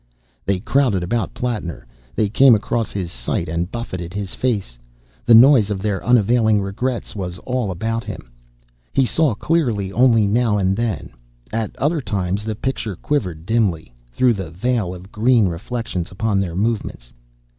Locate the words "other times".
11.75-12.43